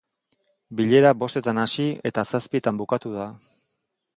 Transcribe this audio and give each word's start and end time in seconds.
Bilera 0.79 1.11
bostetan 1.23 1.61
hasi, 1.65 1.87
eta 2.11 2.25
zazpietan 2.35 2.81
bukatu 2.81 3.17
da. 3.19 3.29